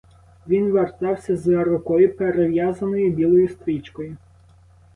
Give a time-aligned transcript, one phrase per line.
[0.47, 4.17] Він вертався з рукою, перев'язаною білою стрічкою.